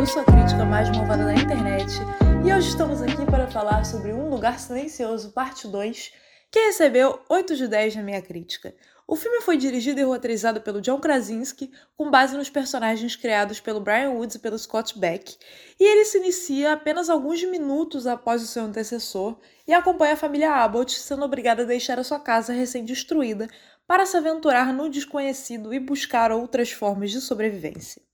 eu 0.00 0.06
sou 0.06 0.22
a 0.22 0.24
crítica 0.24 0.64
mais 0.64 0.88
malvada 0.88 1.26
da 1.26 1.34
internet 1.34 1.92
e 2.42 2.50
hoje 2.54 2.68
estamos 2.68 3.02
aqui 3.02 3.26
para 3.26 3.46
falar 3.46 3.84
sobre 3.84 4.14
Um 4.14 4.30
Lugar 4.30 4.58
Silencioso, 4.58 5.30
parte 5.32 5.68
2, 5.68 6.10
que 6.50 6.58
recebeu 6.58 7.20
8 7.28 7.54
de 7.54 7.68
10 7.68 7.96
na 7.96 8.02
minha 8.02 8.22
crítica. 8.22 8.74
O 9.06 9.16
filme 9.16 9.42
foi 9.42 9.58
dirigido 9.58 10.00
e 10.00 10.04
roteirizado 10.04 10.62
pelo 10.62 10.80
John 10.80 10.98
Krasinski, 10.98 11.70
com 11.98 12.10
base 12.10 12.34
nos 12.34 12.48
personagens 12.48 13.14
criados 13.14 13.60
pelo 13.60 13.78
Brian 13.78 14.12
Woods 14.12 14.36
e 14.36 14.38
pelo 14.38 14.58
Scott 14.58 14.98
Beck, 14.98 15.36
e 15.78 15.84
ele 15.84 16.06
se 16.06 16.16
inicia 16.16 16.72
apenas 16.72 17.10
alguns 17.10 17.44
minutos 17.44 18.06
após 18.06 18.42
o 18.42 18.46
seu 18.46 18.64
antecessor 18.64 19.38
e 19.68 19.74
acompanha 19.74 20.14
a 20.14 20.16
família 20.16 20.54
Abbott 20.54 20.98
sendo 20.98 21.26
obrigada 21.26 21.62
a 21.62 21.66
deixar 21.66 21.98
a 21.98 22.04
sua 22.04 22.18
casa 22.18 22.54
recém-destruída 22.54 23.48
para 23.86 24.06
se 24.06 24.16
aventurar 24.16 24.72
no 24.72 24.88
desconhecido 24.88 25.74
e 25.74 25.78
buscar 25.78 26.32
outras 26.32 26.72
formas 26.72 27.10
de 27.10 27.20
sobrevivência. 27.20 28.09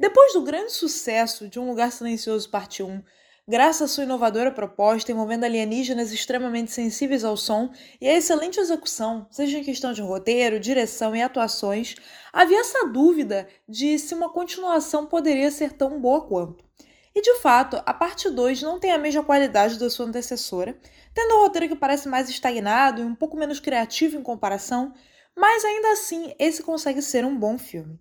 Depois 0.00 0.32
do 0.32 0.40
grande 0.40 0.72
sucesso 0.72 1.46
de 1.46 1.60
Um 1.60 1.68
Lugar 1.68 1.92
Silencioso 1.92 2.48
Parte 2.48 2.82
1, 2.82 3.02
graças 3.46 3.82
à 3.82 3.86
sua 3.86 4.04
inovadora 4.04 4.50
proposta 4.50 5.12
envolvendo 5.12 5.44
alienígenas 5.44 6.10
extremamente 6.10 6.72
sensíveis 6.72 7.22
ao 7.22 7.36
som 7.36 7.70
e 8.00 8.08
à 8.08 8.16
excelente 8.16 8.58
execução, 8.58 9.26
seja 9.30 9.58
em 9.58 9.62
questão 9.62 9.92
de 9.92 10.00
roteiro, 10.00 10.58
direção 10.58 11.14
e 11.14 11.20
atuações, 11.20 11.96
havia 12.32 12.60
essa 12.60 12.86
dúvida 12.86 13.46
de 13.68 13.98
se 13.98 14.14
uma 14.14 14.32
continuação 14.32 15.04
poderia 15.04 15.50
ser 15.50 15.74
tão 15.74 16.00
boa 16.00 16.26
quanto. 16.26 16.64
E 17.14 17.20
de 17.20 17.34
fato, 17.34 17.76
a 17.84 17.92
parte 17.92 18.30
2 18.30 18.62
não 18.62 18.80
tem 18.80 18.92
a 18.92 18.98
mesma 18.98 19.22
qualidade 19.22 19.78
da 19.78 19.90
sua 19.90 20.06
antecessora, 20.06 20.78
tendo 21.12 21.34
um 21.34 21.40
roteiro 21.42 21.68
que 21.68 21.76
parece 21.76 22.08
mais 22.08 22.30
estagnado 22.30 23.02
e 23.02 23.04
um 23.04 23.14
pouco 23.14 23.36
menos 23.36 23.60
criativo 23.60 24.16
em 24.16 24.22
comparação, 24.22 24.94
mas 25.36 25.62
ainda 25.62 25.92
assim 25.92 26.32
esse 26.38 26.62
consegue 26.62 27.02
ser 27.02 27.22
um 27.22 27.38
bom 27.38 27.58
filme. 27.58 28.00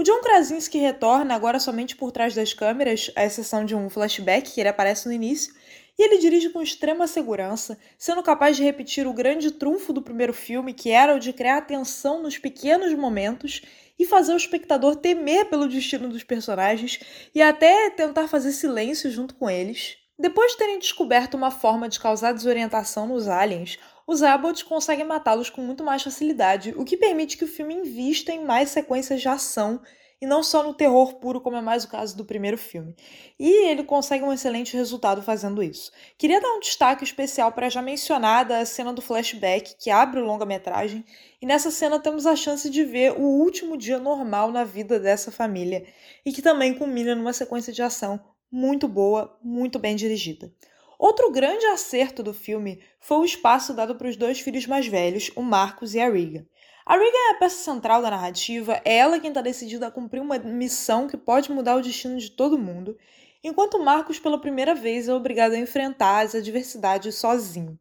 O 0.00 0.02
John 0.02 0.22
Krasinski 0.22 0.78
retorna 0.78 1.34
agora 1.34 1.60
somente 1.60 1.94
por 1.94 2.10
trás 2.10 2.34
das 2.34 2.54
câmeras, 2.54 3.10
à 3.14 3.22
exceção 3.22 3.66
de 3.66 3.74
um 3.74 3.90
flashback 3.90 4.50
que 4.50 4.58
ele 4.58 4.70
aparece 4.70 5.06
no 5.06 5.12
início, 5.12 5.52
e 5.98 6.02
ele 6.02 6.16
dirige 6.16 6.48
com 6.48 6.62
extrema 6.62 7.06
segurança, 7.06 7.78
sendo 7.98 8.22
capaz 8.22 8.56
de 8.56 8.62
repetir 8.62 9.06
o 9.06 9.12
grande 9.12 9.50
trunfo 9.50 9.92
do 9.92 10.00
primeiro 10.00 10.32
filme, 10.32 10.72
que 10.72 10.90
era 10.90 11.14
o 11.14 11.18
de 11.18 11.34
criar 11.34 11.58
atenção 11.58 12.22
nos 12.22 12.38
pequenos 12.38 12.94
momentos 12.94 13.60
e 13.98 14.06
fazer 14.06 14.32
o 14.32 14.38
espectador 14.38 14.96
temer 14.96 15.50
pelo 15.50 15.68
destino 15.68 16.08
dos 16.08 16.24
personagens 16.24 16.98
e 17.34 17.42
até 17.42 17.90
tentar 17.90 18.26
fazer 18.26 18.52
silêncio 18.52 19.10
junto 19.10 19.34
com 19.34 19.50
eles. 19.50 19.98
Depois 20.18 20.52
de 20.52 20.58
terem 20.58 20.78
descoberto 20.78 21.34
uma 21.34 21.50
forma 21.50 21.90
de 21.90 22.00
causar 22.00 22.32
desorientação 22.32 23.06
nos 23.06 23.28
aliens, 23.28 23.78
os 24.10 24.24
Abbott 24.24 24.64
conseguem 24.64 25.04
matá-los 25.06 25.50
com 25.50 25.62
muito 25.62 25.84
mais 25.84 26.02
facilidade, 26.02 26.74
o 26.76 26.84
que 26.84 26.96
permite 26.96 27.36
que 27.36 27.44
o 27.44 27.48
filme 27.48 27.76
invista 27.76 28.32
em 28.32 28.44
mais 28.44 28.70
sequências 28.70 29.20
de 29.20 29.28
ação 29.28 29.80
e 30.20 30.26
não 30.26 30.42
só 30.42 30.64
no 30.64 30.74
terror 30.74 31.14
puro, 31.14 31.40
como 31.40 31.56
é 31.56 31.60
mais 31.60 31.84
o 31.84 31.88
caso 31.88 32.16
do 32.16 32.24
primeiro 32.24 32.58
filme. 32.58 32.92
E 33.38 33.68
ele 33.68 33.84
consegue 33.84 34.24
um 34.24 34.32
excelente 34.32 34.76
resultado 34.76 35.22
fazendo 35.22 35.62
isso. 35.62 35.92
Queria 36.18 36.40
dar 36.40 36.52
um 36.56 36.58
destaque 36.58 37.04
especial 37.04 37.52
para 37.52 37.68
a 37.68 37.70
já 37.70 37.80
mencionada 37.80 38.66
cena 38.66 38.92
do 38.92 39.00
flashback, 39.00 39.76
que 39.78 39.90
abre 39.92 40.18
o 40.18 40.24
longa-metragem, 40.24 41.04
e 41.40 41.46
nessa 41.46 41.70
cena 41.70 42.00
temos 42.00 42.26
a 42.26 42.34
chance 42.34 42.68
de 42.68 42.82
ver 42.82 43.12
o 43.12 43.22
último 43.22 43.76
dia 43.76 44.00
normal 44.00 44.50
na 44.50 44.64
vida 44.64 44.98
dessa 44.98 45.30
família, 45.30 45.86
e 46.26 46.32
que 46.32 46.42
também 46.42 46.74
culmina 46.74 47.14
numa 47.14 47.32
sequência 47.32 47.72
de 47.72 47.80
ação 47.80 48.18
muito 48.50 48.88
boa, 48.88 49.38
muito 49.40 49.78
bem 49.78 49.94
dirigida. 49.94 50.52
Outro 51.00 51.30
grande 51.30 51.64
acerto 51.64 52.22
do 52.22 52.34
filme 52.34 52.78
foi 53.00 53.16
o 53.20 53.24
espaço 53.24 53.72
dado 53.72 53.94
para 53.94 54.06
os 54.06 54.16
dois 54.16 54.38
filhos 54.38 54.66
mais 54.66 54.86
velhos, 54.86 55.30
o 55.34 55.40
Marcos 55.40 55.94
e 55.94 55.98
a 55.98 56.10
Regan. 56.10 56.44
A 56.84 56.92
Regan 56.92 57.16
é 57.16 57.30
a 57.30 57.38
peça 57.38 57.64
central 57.64 58.02
da 58.02 58.10
narrativa, 58.10 58.82
é 58.84 58.98
ela 58.98 59.18
quem 59.18 59.30
está 59.30 59.40
decidida 59.40 59.86
a 59.86 59.90
cumprir 59.90 60.20
uma 60.20 60.38
missão 60.38 61.08
que 61.08 61.16
pode 61.16 61.50
mudar 61.50 61.76
o 61.76 61.80
destino 61.80 62.18
de 62.18 62.30
todo 62.30 62.58
mundo, 62.58 62.98
enquanto 63.42 63.82
Marcos, 63.82 64.18
pela 64.18 64.38
primeira 64.38 64.74
vez, 64.74 65.08
é 65.08 65.14
obrigado 65.14 65.52
a 65.52 65.58
enfrentar 65.58 66.20
as 66.20 66.34
adversidades 66.34 67.14
sozinho. 67.14 67.78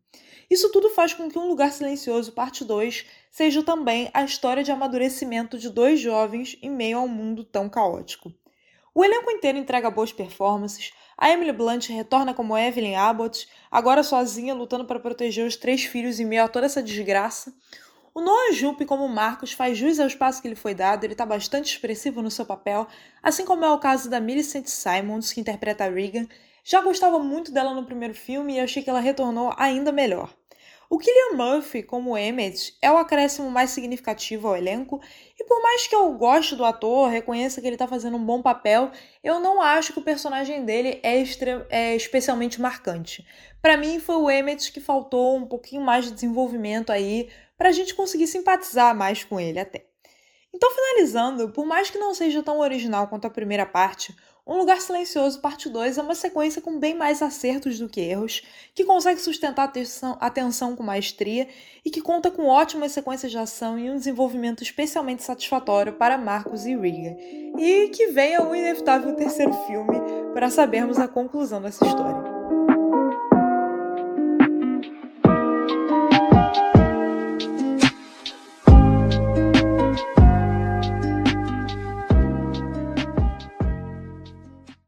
Isso 0.50 0.72
tudo 0.72 0.90
faz 0.92 1.14
com 1.14 1.30
que 1.30 1.38
Um 1.38 1.50
Lugar 1.50 1.74
Silencioso, 1.74 2.32
parte 2.32 2.64
2, 2.64 3.06
seja 3.30 3.62
também 3.62 4.10
a 4.14 4.24
história 4.24 4.64
de 4.64 4.72
amadurecimento 4.72 5.58
de 5.58 5.70
dois 5.70 6.00
jovens 6.00 6.58
em 6.62 6.70
meio 6.70 6.98
a 6.98 7.02
um 7.02 7.08
mundo 7.10 7.44
tão 7.44 7.68
caótico. 7.68 8.34
O 8.94 9.04
elenco 9.06 9.30
inteiro 9.32 9.58
entrega 9.58 9.92
boas 9.92 10.12
performances, 10.12 10.92
a 11.18 11.30
Emily 11.30 11.52
Blunt 11.52 11.90
retorna 11.90 12.34
como 12.34 12.58
Evelyn 12.58 12.96
Abbott, 12.96 13.48
agora 13.70 14.04
sozinha 14.04 14.54
lutando 14.54 14.86
para 14.86 15.00
proteger 15.00 15.46
os 15.46 15.56
três 15.56 15.84
filhos 15.84 16.20
em 16.20 16.26
meio 16.26 16.44
a 16.44 16.48
toda 16.48 16.66
essa 16.66 16.82
desgraça. 16.82 17.54
O 18.14 18.22
Noah 18.22 18.52
Jupe 18.54 18.86
como 18.86 19.08
Marcos 19.08 19.52
faz 19.52 19.78
jus 19.78 20.00
ao 20.00 20.08
espaço 20.08 20.42
que 20.42 20.48
lhe 20.48 20.56
foi 20.56 20.74
dado, 20.74 21.04
ele 21.04 21.14
está 21.14 21.26
bastante 21.26 21.72
expressivo 21.72 22.22
no 22.22 22.32
seu 22.32 22.46
papel, 22.46 22.88
assim 23.22 23.46
como 23.46 23.64
é 23.64 23.72
o 23.72 23.80
caso 23.80 24.10
da 24.10 24.20
Millicent 24.20 24.66
Simons, 24.66 25.32
que 25.32 25.40
interpreta 25.40 25.86
a 25.86 25.90
Regan. 25.90 26.26
Já 26.64 26.82
gostava 26.82 27.20
muito 27.20 27.52
dela 27.52 27.74
no 27.74 27.86
primeiro 27.86 28.16
filme 28.16 28.56
e 28.56 28.60
achei 28.60 28.82
que 28.82 28.90
ela 28.90 29.00
retornou 29.00 29.54
ainda 29.58 29.92
melhor. 29.92 30.34
O 30.92 30.98
Killian 30.98 31.38
Murphy, 31.38 31.84
como 31.84 32.18
Emmett, 32.18 32.76
é 32.82 32.92
o 32.92 32.98
acréscimo 32.98 33.52
mais 33.52 33.70
significativo 33.70 34.48
ao 34.48 34.58
elenco, 34.58 35.00
e 35.40 35.44
por 35.44 35.62
mais 35.62 35.86
que 35.86 35.94
eu 35.94 36.12
goste 36.14 36.56
do 36.56 36.66
ator, 36.66 37.10
reconheça 37.10 37.62
que 37.62 37.68
ele 37.68 37.76
está 37.76 37.88
fazendo 37.88 38.18
um 38.18 38.26
bom 38.26 38.42
papel, 38.42 38.90
eu 39.24 39.40
não 39.40 39.62
acho 39.62 39.94
que 39.94 40.00
o 40.00 40.04
personagem 40.04 40.66
dele 40.66 41.00
é, 41.04 41.24
é 41.70 41.96
especialmente 41.96 42.60
marcante. 42.60 43.24
Para 43.62 43.78
mim, 43.78 44.00
foi 44.00 44.16
o 44.16 44.32
Emmett 44.32 44.72
que 44.72 44.80
faltou 44.80 45.38
um 45.38 45.46
pouquinho 45.46 45.84
mais 45.84 46.06
de 46.06 46.12
desenvolvimento 46.12 46.92
aí, 46.92 47.30
para 47.56 47.70
a 47.70 47.72
gente 47.72 47.94
conseguir 47.94 48.26
simpatizar 48.26 48.96
mais 48.96 49.24
com 49.24 49.40
ele 49.40 49.60
até. 49.60 49.86
Então, 50.52 50.72
finalizando, 50.72 51.50
por 51.50 51.68
mais 51.68 51.92
que 51.92 52.00
não 52.00 52.16
seja 52.16 52.42
tão 52.42 52.62
original 52.62 53.08
quanto 53.08 53.28
a 53.28 53.30
primeira 53.30 53.66
parte, 53.66 54.16
um 54.50 54.58
Lugar 54.58 54.82
Silencioso, 54.82 55.40
parte 55.40 55.70
2, 55.70 56.00
é 56.00 56.02
uma 56.02 56.16
sequência 56.16 56.60
com 56.60 56.80
bem 56.80 56.96
mais 56.96 57.22
acertos 57.22 57.78
do 57.78 57.88
que 57.88 58.02
erros, 58.02 58.42
que 58.74 58.84
consegue 58.84 59.22
sustentar 59.22 59.72
a 60.20 60.30
tensão, 60.32 60.76
com 60.76 60.82
maestria 60.82 61.48
e 61.86 61.92
que 61.92 62.02
conta 62.02 62.32
com 62.32 62.48
ótimas 62.48 62.92
sequências 62.92 63.32
de 63.32 63.38
ação 63.38 63.78
e 63.78 63.92
um 63.92 63.96
desenvolvimento 63.96 64.64
especialmente 64.64 65.22
satisfatório 65.22 65.94
para 65.94 66.18
Marcos 66.18 66.66
e 66.66 66.76
Riga. 66.76 67.16
E 67.60 67.90
que 67.90 68.08
venha 68.08 68.42
o 68.42 68.56
inevitável 68.56 69.16
terceiro 69.16 69.54
filme 69.68 70.00
para 70.34 70.50
sabermos 70.50 70.98
a 70.98 71.08
conclusão 71.08 71.62
dessa 71.62 71.86
história. 71.86 72.39